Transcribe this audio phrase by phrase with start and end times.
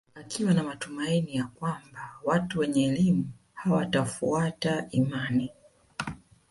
[0.15, 5.51] Akiwa na matumanini ya kwamba watu wenye elimu hawatafuata imani